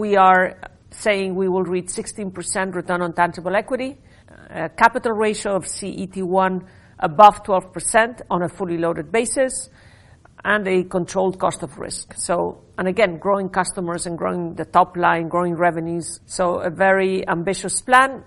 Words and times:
we 0.00 0.16
are 0.16 0.56
saying 0.90 1.34
we 1.34 1.48
will 1.48 1.62
reach 1.62 1.86
16% 1.86 2.74
return 2.74 3.02
on 3.02 3.12
tangible 3.12 3.54
equity, 3.54 3.98
a 4.48 4.70
capital 4.70 5.12
ratio 5.12 5.54
of 5.54 5.64
CET1 5.64 6.66
above 6.98 7.42
12% 7.44 8.22
on 8.30 8.42
a 8.42 8.48
fully 8.48 8.78
loaded 8.78 9.12
basis, 9.12 9.68
and 10.42 10.66
a 10.66 10.84
controlled 10.84 11.38
cost 11.38 11.62
of 11.62 11.78
risk. 11.78 12.14
So, 12.16 12.62
and 12.78 12.88
Again, 12.88 13.18
growing 13.18 13.50
customers 13.50 14.06
and 14.06 14.16
growing 14.16 14.54
the 14.54 14.64
top 14.64 14.96
line, 14.96 15.28
growing 15.28 15.54
revenues. 15.54 16.20
So, 16.24 16.60
A 16.60 16.70
very 16.70 17.28
ambitious 17.28 17.82
plan 17.82 18.24